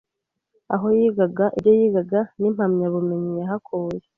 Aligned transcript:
aho 0.73 0.87
yigaga, 0.97 1.45
ibyo 1.57 1.71
yigaga 1.79 2.19
n’impamyabumenyi 2.39 3.31
yahakuye 3.41 4.05